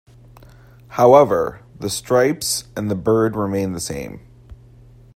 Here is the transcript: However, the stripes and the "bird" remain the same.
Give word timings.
However, 0.97 1.61
the 1.79 1.87
stripes 1.87 2.63
and 2.75 2.89
the 2.89 2.95
"bird" 2.95 3.35
remain 3.35 3.73
the 3.73 3.79
same. 3.79 4.25